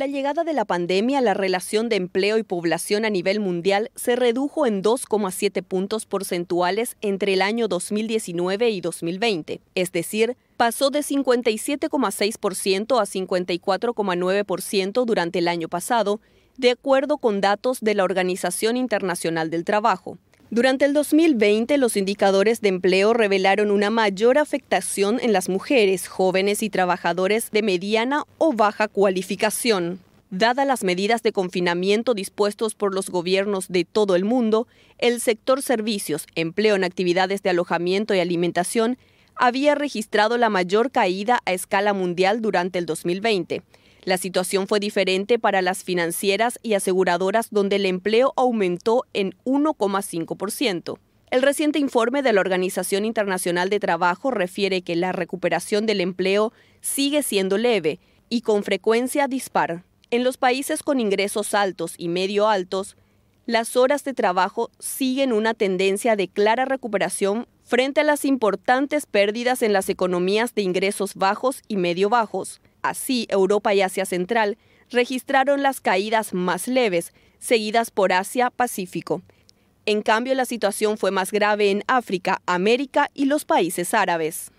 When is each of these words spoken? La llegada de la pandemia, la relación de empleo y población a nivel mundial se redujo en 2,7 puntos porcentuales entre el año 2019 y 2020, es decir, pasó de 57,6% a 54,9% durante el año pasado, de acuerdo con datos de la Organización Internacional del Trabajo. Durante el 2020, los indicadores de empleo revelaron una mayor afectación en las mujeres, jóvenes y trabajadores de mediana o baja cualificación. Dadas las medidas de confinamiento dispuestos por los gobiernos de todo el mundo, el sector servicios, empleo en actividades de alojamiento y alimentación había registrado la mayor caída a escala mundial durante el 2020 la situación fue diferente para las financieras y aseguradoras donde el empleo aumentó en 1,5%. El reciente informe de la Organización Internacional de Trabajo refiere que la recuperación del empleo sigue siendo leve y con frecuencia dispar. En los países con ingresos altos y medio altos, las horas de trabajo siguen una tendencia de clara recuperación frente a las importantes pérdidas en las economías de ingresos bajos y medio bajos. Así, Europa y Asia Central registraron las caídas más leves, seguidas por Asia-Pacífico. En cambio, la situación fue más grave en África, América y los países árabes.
La 0.00 0.06
llegada 0.06 0.44
de 0.44 0.54
la 0.54 0.64
pandemia, 0.64 1.20
la 1.20 1.34
relación 1.34 1.90
de 1.90 1.96
empleo 1.96 2.38
y 2.38 2.42
población 2.42 3.04
a 3.04 3.10
nivel 3.10 3.38
mundial 3.38 3.90
se 3.96 4.16
redujo 4.16 4.64
en 4.64 4.82
2,7 4.82 5.62
puntos 5.62 6.06
porcentuales 6.06 6.96
entre 7.02 7.34
el 7.34 7.42
año 7.42 7.68
2019 7.68 8.70
y 8.70 8.80
2020, 8.80 9.60
es 9.74 9.92
decir, 9.92 10.38
pasó 10.56 10.88
de 10.88 11.00
57,6% 11.00 12.98
a 12.98 13.04
54,9% 13.04 15.04
durante 15.04 15.40
el 15.40 15.48
año 15.48 15.68
pasado, 15.68 16.22
de 16.56 16.70
acuerdo 16.70 17.18
con 17.18 17.42
datos 17.42 17.82
de 17.82 17.94
la 17.94 18.04
Organización 18.04 18.78
Internacional 18.78 19.50
del 19.50 19.66
Trabajo. 19.66 20.16
Durante 20.52 20.84
el 20.84 20.94
2020, 20.94 21.78
los 21.78 21.96
indicadores 21.96 22.60
de 22.60 22.70
empleo 22.70 23.14
revelaron 23.14 23.70
una 23.70 23.88
mayor 23.88 24.36
afectación 24.36 25.20
en 25.22 25.32
las 25.32 25.48
mujeres, 25.48 26.08
jóvenes 26.08 26.64
y 26.64 26.70
trabajadores 26.70 27.52
de 27.52 27.62
mediana 27.62 28.24
o 28.36 28.52
baja 28.52 28.88
cualificación. 28.88 30.00
Dadas 30.30 30.66
las 30.66 30.82
medidas 30.82 31.22
de 31.22 31.30
confinamiento 31.30 32.14
dispuestos 32.14 32.74
por 32.74 32.92
los 32.92 33.10
gobiernos 33.10 33.68
de 33.68 33.84
todo 33.84 34.16
el 34.16 34.24
mundo, 34.24 34.66
el 34.98 35.20
sector 35.20 35.62
servicios, 35.62 36.26
empleo 36.34 36.74
en 36.74 36.82
actividades 36.82 37.44
de 37.44 37.50
alojamiento 37.50 38.12
y 38.12 38.18
alimentación 38.18 38.98
había 39.40 39.74
registrado 39.74 40.38
la 40.38 40.50
mayor 40.50 40.92
caída 40.92 41.40
a 41.44 41.52
escala 41.52 41.92
mundial 41.92 42.40
durante 42.40 42.78
el 42.78 42.86
2020 42.86 43.62
la 44.04 44.16
situación 44.16 44.66
fue 44.66 44.80
diferente 44.80 45.38
para 45.38 45.62
las 45.62 45.84
financieras 45.84 46.58
y 46.62 46.74
aseguradoras 46.74 47.48
donde 47.50 47.76
el 47.76 47.86
empleo 47.86 48.32
aumentó 48.36 49.04
en 49.12 49.34
1,5%. 49.44 50.98
El 51.30 51.42
reciente 51.42 51.78
informe 51.78 52.22
de 52.22 52.32
la 52.32 52.40
Organización 52.40 53.04
Internacional 53.04 53.68
de 53.68 53.78
Trabajo 53.78 54.30
refiere 54.30 54.82
que 54.82 54.96
la 54.96 55.12
recuperación 55.12 55.86
del 55.86 56.00
empleo 56.00 56.52
sigue 56.80 57.22
siendo 57.22 57.58
leve 57.58 58.00
y 58.28 58.40
con 58.40 58.64
frecuencia 58.64 59.28
dispar. 59.28 59.84
En 60.10 60.24
los 60.24 60.38
países 60.38 60.82
con 60.82 60.98
ingresos 60.98 61.54
altos 61.54 61.94
y 61.96 62.08
medio 62.08 62.48
altos, 62.48 62.96
las 63.46 63.76
horas 63.76 64.02
de 64.02 64.14
trabajo 64.14 64.70
siguen 64.78 65.32
una 65.32 65.54
tendencia 65.54 66.16
de 66.16 66.28
clara 66.28 66.64
recuperación 66.64 67.46
frente 67.70 68.00
a 68.00 68.04
las 68.04 68.24
importantes 68.24 69.06
pérdidas 69.06 69.62
en 69.62 69.72
las 69.72 69.88
economías 69.88 70.56
de 70.56 70.62
ingresos 70.62 71.14
bajos 71.14 71.62
y 71.68 71.76
medio 71.76 72.08
bajos. 72.08 72.60
Así, 72.82 73.28
Europa 73.30 73.72
y 73.72 73.80
Asia 73.80 74.06
Central 74.06 74.58
registraron 74.90 75.62
las 75.62 75.80
caídas 75.80 76.34
más 76.34 76.66
leves, 76.66 77.12
seguidas 77.38 77.92
por 77.92 78.12
Asia-Pacífico. 78.12 79.22
En 79.86 80.02
cambio, 80.02 80.34
la 80.34 80.46
situación 80.46 80.98
fue 80.98 81.12
más 81.12 81.30
grave 81.30 81.70
en 81.70 81.84
África, 81.86 82.42
América 82.44 83.08
y 83.14 83.26
los 83.26 83.44
países 83.44 83.94
árabes. 83.94 84.50